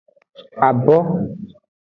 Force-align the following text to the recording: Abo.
Abo. 0.67 0.97